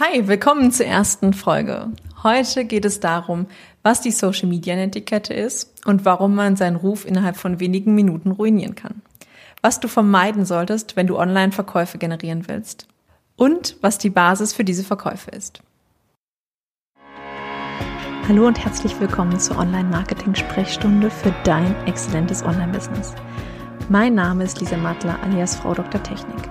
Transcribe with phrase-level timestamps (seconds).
[0.00, 1.86] Hi, willkommen zur ersten Folge.
[2.24, 3.46] Heute geht es darum,
[3.84, 8.32] was die Social Media Etikette ist und warum man seinen Ruf innerhalb von wenigen Minuten
[8.32, 9.02] ruinieren kann.
[9.62, 12.88] Was du vermeiden solltest, wenn du online Verkäufe generieren willst.
[13.36, 15.62] Und was die Basis für diese Verkäufe ist.
[18.26, 23.14] Hallo und herzlich willkommen zur Online-Marketing-Sprechstunde für dein exzellentes Online-Business.
[23.88, 26.02] Mein Name ist Lisa Mattler alias Frau Dr.
[26.02, 26.50] Technik.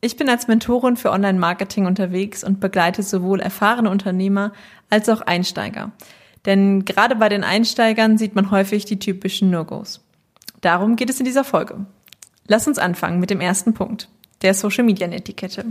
[0.00, 4.52] Ich bin als Mentorin für Online-Marketing unterwegs und begleite sowohl erfahrene Unternehmer
[4.90, 5.92] als auch Einsteiger.
[6.44, 10.00] Denn gerade bei den Einsteigern sieht man häufig die typischen No-Gos.
[10.60, 11.86] Darum geht es in dieser Folge.
[12.46, 14.08] Lass uns anfangen mit dem ersten Punkt,
[14.42, 15.64] der Social-Media-Etikette.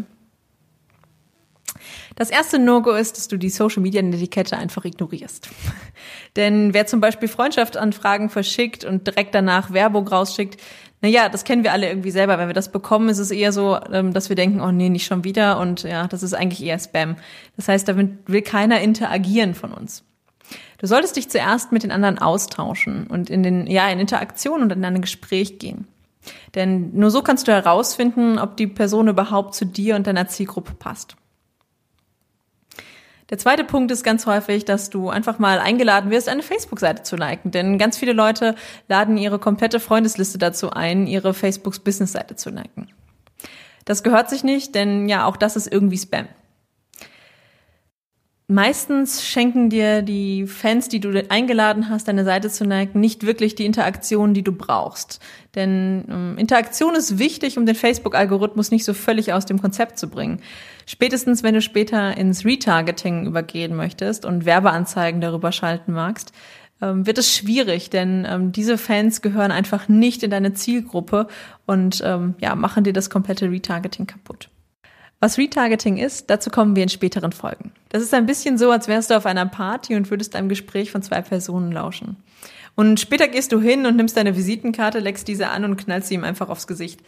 [2.16, 5.50] Das erste No-Go ist, dass du die Social-Media-Etikette einfach ignorierst.
[6.36, 10.62] Denn wer zum Beispiel Freundschaftsanfragen verschickt und direkt danach Werbung rausschickt,
[11.06, 12.40] naja, das kennen wir alle irgendwie selber.
[12.40, 15.06] Wenn wir das bekommen, ist es eher so, ähm, dass wir denken, oh nee, nicht
[15.06, 15.60] schon wieder.
[15.60, 17.16] Und ja, das ist eigentlich eher Spam.
[17.56, 20.04] Das heißt, damit will keiner interagieren von uns.
[20.80, 24.72] Du solltest dich zuerst mit den anderen austauschen und in den, ja, in Interaktion und
[24.72, 25.88] in ein Gespräch gehen.
[26.56, 30.74] Denn nur so kannst du herausfinden, ob die Person überhaupt zu dir und deiner Zielgruppe
[30.74, 31.18] passt.
[33.32, 37.16] Der zweite Punkt ist ganz häufig, dass du einfach mal eingeladen wirst, eine Facebook-Seite zu
[37.16, 37.50] liken.
[37.50, 38.56] Denn ganz viele Leute
[38.88, 42.90] laden ihre komplette Freundesliste dazu ein, ihre Facebook Business-Seite zu liken.
[43.84, 46.28] Das gehört sich nicht, denn ja, auch das ist irgendwie Spam.
[48.48, 53.56] Meistens schenken dir die Fans, die du eingeladen hast, deine Seite zu liken, nicht wirklich
[53.56, 55.20] die Interaktion, die du brauchst.
[55.56, 60.12] Denn ähm, Interaktion ist wichtig, um den Facebook-Algorithmus nicht so völlig aus dem Konzept zu
[60.12, 60.42] bringen.
[60.86, 66.32] Spätestens, wenn du später ins Retargeting übergehen möchtest und Werbeanzeigen darüber schalten magst,
[66.84, 71.28] ähm, wird es schwierig, denn ähm, diese Fans gehören einfach nicht in deine Zielgruppe
[71.66, 74.50] und ähm, ja, machen dir das komplette Retargeting kaputt.
[75.26, 77.72] Was Retargeting ist, dazu kommen wir in späteren Folgen.
[77.90, 80.92] Das ist ein bisschen so, als wärst du auf einer Party und würdest einem Gespräch
[80.92, 82.18] von zwei Personen lauschen.
[82.76, 86.14] Und später gehst du hin und nimmst deine Visitenkarte, leckst diese an und knallst sie
[86.14, 87.00] ihm einfach aufs Gesicht.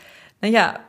[0.41, 0.79] Naja,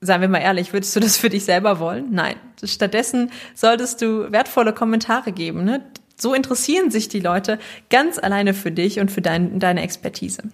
[0.00, 2.06] seien wir mal ehrlich, würdest du das für dich selber wollen?
[2.12, 2.36] Nein.
[2.64, 5.64] Stattdessen solltest du wertvolle Kommentare geben.
[5.64, 5.84] Ne?
[6.16, 7.58] So interessieren sich die Leute
[7.90, 10.44] ganz alleine für dich und für dein, deine Expertise.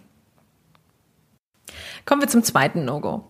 [2.04, 3.28] Kommen wir zum zweiten No-Go.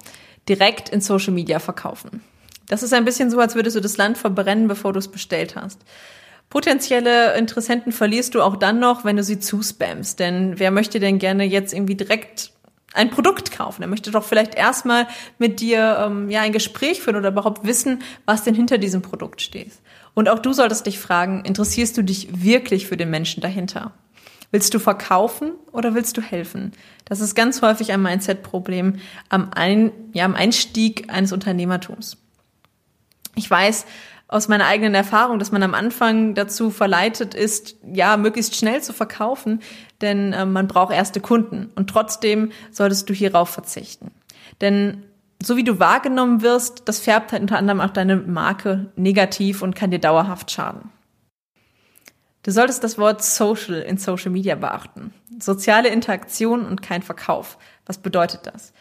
[0.48, 2.22] Direkt in Social Media verkaufen.
[2.68, 5.56] Das ist ein bisschen so, als würdest du das Land verbrennen, bevor du es bestellt
[5.56, 5.80] hast.
[6.50, 10.18] Potenzielle Interessenten verlierst du auch dann noch, wenn du sie zuspammst.
[10.18, 12.52] Denn wer möchte denn gerne jetzt irgendwie direkt
[12.94, 13.82] ein Produkt kaufen.
[13.82, 15.06] Er möchte doch vielleicht erstmal
[15.38, 19.42] mit dir ähm, ja ein Gespräch führen oder überhaupt wissen, was denn hinter diesem Produkt
[19.42, 19.72] steht.
[20.14, 23.92] Und auch du solltest dich fragen, interessierst du dich wirklich für den Menschen dahinter?
[24.50, 26.72] Willst du verkaufen oder willst du helfen?
[27.04, 32.16] Das ist ganz häufig ein Mindset-Problem am, ein, ja, am Einstieg eines Unternehmertums.
[33.38, 33.86] Ich weiß,
[34.26, 38.92] aus meiner eigenen Erfahrung, dass man am Anfang dazu verleitet ist, ja, möglichst schnell zu
[38.92, 39.62] verkaufen,
[40.00, 41.70] denn äh, man braucht erste Kunden.
[41.76, 44.10] Und trotzdem solltest du hierauf verzichten.
[44.60, 45.04] Denn
[45.40, 49.76] so wie du wahrgenommen wirst, das färbt halt unter anderem auch deine Marke negativ und
[49.76, 50.90] kann dir dauerhaft schaden.
[52.42, 55.14] Du solltest das Wort Social in Social Media beachten.
[55.38, 57.56] Soziale Interaktion und kein Verkauf.
[57.86, 58.72] Was bedeutet das?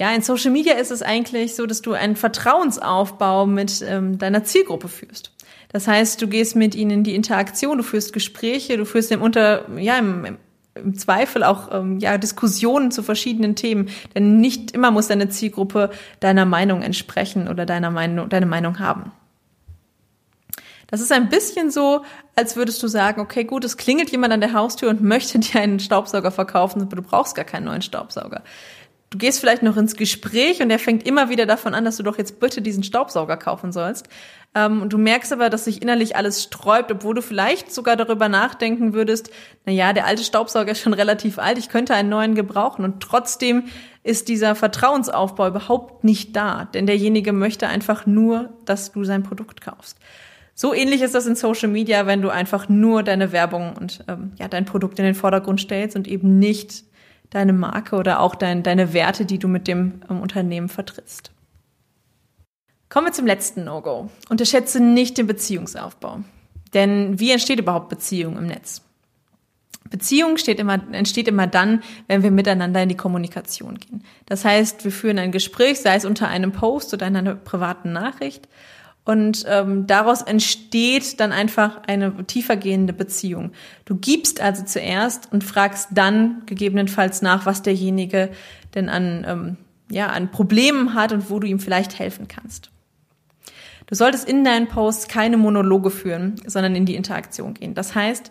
[0.00, 4.44] Ja, in Social Media ist es eigentlich so, dass du einen Vertrauensaufbau mit ähm, deiner
[4.44, 5.32] Zielgruppe führst.
[5.70, 9.20] Das heißt, du gehst mit ihnen in die Interaktion, du führst Gespräche, du führst im
[9.20, 10.38] unter, ja, im,
[10.74, 13.90] im Zweifel auch ähm, ja, Diskussionen zu verschiedenen Themen.
[14.14, 19.10] Denn nicht immer muss deine Zielgruppe deiner Meinung entsprechen oder deiner Meinung, deine Meinung haben.
[20.86, 22.02] Das ist ein bisschen so,
[22.34, 25.60] als würdest du sagen, okay, gut, es klingelt jemand an der Haustür und möchte dir
[25.60, 28.42] einen Staubsauger verkaufen, aber du brauchst gar keinen neuen Staubsauger
[29.10, 32.02] du gehst vielleicht noch ins Gespräch und er fängt immer wieder davon an, dass du
[32.02, 34.08] doch jetzt bitte diesen Staubsauger kaufen sollst.
[34.54, 38.28] Ähm, und du merkst aber, dass sich innerlich alles sträubt, obwohl du vielleicht sogar darüber
[38.28, 39.30] nachdenken würdest,
[39.64, 42.84] na ja, der alte Staubsauger ist schon relativ alt, ich könnte einen neuen gebrauchen.
[42.84, 43.64] Und trotzdem
[44.02, 49.60] ist dieser Vertrauensaufbau überhaupt nicht da, denn derjenige möchte einfach nur, dass du sein Produkt
[49.60, 49.98] kaufst.
[50.54, 54.32] So ähnlich ist das in Social Media, wenn du einfach nur deine Werbung und ähm,
[54.40, 56.82] ja dein Produkt in den Vordergrund stellst und eben nicht
[57.30, 61.30] deine Marke oder auch dein, deine Werte, die du mit dem ähm, Unternehmen vertrittst.
[62.88, 64.10] Kommen wir zum letzten No-Go.
[64.30, 66.20] Unterschätze nicht den Beziehungsaufbau.
[66.72, 68.82] Denn wie entsteht überhaupt Beziehung im Netz?
[69.90, 74.04] Beziehung immer, entsteht immer dann, wenn wir miteinander in die Kommunikation gehen.
[74.26, 77.92] Das heißt, wir führen ein Gespräch, sei es unter einem Post oder in einer privaten
[77.92, 78.48] Nachricht.
[79.08, 83.52] Und ähm, daraus entsteht dann einfach eine tiefergehende Beziehung.
[83.86, 88.28] Du gibst also zuerst und fragst dann gegebenenfalls nach, was derjenige
[88.74, 89.56] denn an, ähm,
[89.90, 92.70] ja, an Problemen hat und wo du ihm vielleicht helfen kannst.
[93.86, 97.72] Du solltest in deinen Posts keine Monologe führen, sondern in die Interaktion gehen.
[97.72, 98.30] Das heißt,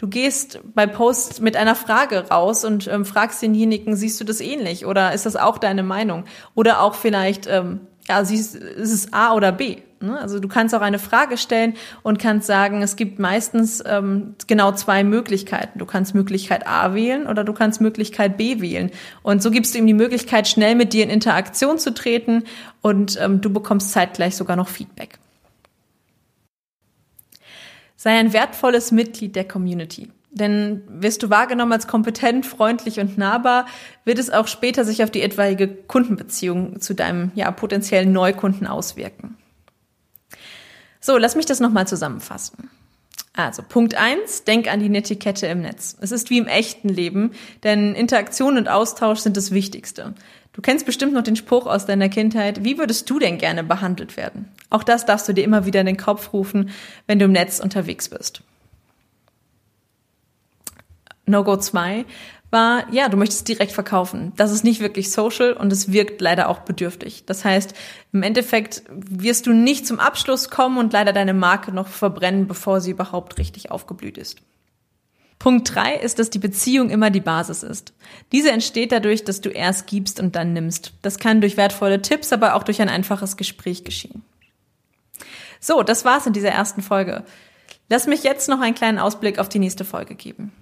[0.00, 4.40] Du gehst bei Posts mit einer Frage raus und ähm, fragst denjenigen, siehst du das
[4.40, 6.22] ähnlich oder ist das auch deine Meinung?
[6.54, 9.78] Oder auch vielleicht, ähm, ja, siehst, ist es A oder B?
[10.00, 10.18] Ne?
[10.18, 14.72] Also du kannst auch eine Frage stellen und kannst sagen, es gibt meistens ähm, genau
[14.72, 15.78] zwei Möglichkeiten.
[15.78, 18.90] Du kannst Möglichkeit A wählen oder du kannst Möglichkeit B wählen.
[19.22, 22.44] Und so gibst du ihm die Möglichkeit, schnell mit dir in Interaktion zu treten
[22.80, 25.18] und ähm, du bekommst zeitgleich sogar noch Feedback.
[27.96, 30.08] Sei ein wertvolles Mitglied der Community.
[30.30, 33.66] Denn wirst du wahrgenommen als kompetent, freundlich und nahbar,
[34.04, 39.36] wird es auch später sich auf die etwaige Kundenbeziehung zu deinem ja, potenziellen Neukunden auswirken.
[41.00, 42.70] So, lass mich das nochmal zusammenfassen.
[43.34, 45.96] Also Punkt eins: denk an die Netiquette im Netz.
[46.00, 50.14] Es ist wie im echten Leben, denn Interaktion und Austausch sind das Wichtigste.
[50.52, 54.16] Du kennst bestimmt noch den Spruch aus deiner Kindheit, wie würdest du denn gerne behandelt
[54.16, 54.48] werden?
[54.70, 56.70] Auch das darfst du dir immer wieder in den Kopf rufen,
[57.06, 58.42] wenn du im Netz unterwegs bist.
[61.26, 62.06] No-Go 2
[62.50, 64.32] war, ja, du möchtest direkt verkaufen.
[64.36, 67.24] Das ist nicht wirklich social und es wirkt leider auch bedürftig.
[67.26, 67.74] Das heißt,
[68.12, 72.80] im Endeffekt wirst du nicht zum Abschluss kommen und leider deine Marke noch verbrennen, bevor
[72.80, 74.38] sie überhaupt richtig aufgeblüht ist.
[75.38, 77.92] Punkt drei ist, dass die Beziehung immer die Basis ist.
[78.32, 80.94] Diese entsteht dadurch, dass du erst gibst und dann nimmst.
[81.02, 84.24] Das kann durch wertvolle Tipps, aber auch durch ein einfaches Gespräch geschehen.
[85.60, 87.24] So, das war's in dieser ersten Folge.
[87.88, 90.52] Lass mich jetzt noch einen kleinen Ausblick auf die nächste Folge geben.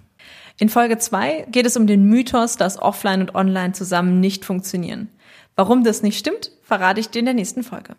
[0.59, 5.09] In Folge zwei geht es um den Mythos, dass Offline und Online zusammen nicht funktionieren.
[5.55, 7.95] Warum das nicht stimmt, verrate ich dir in der nächsten Folge.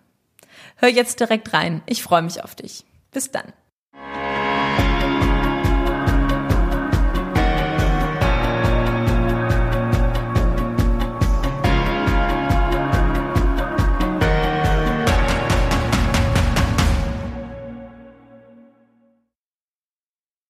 [0.77, 1.83] Hör jetzt direkt rein.
[1.87, 2.85] Ich freue mich auf dich.
[3.13, 3.53] Bis dann.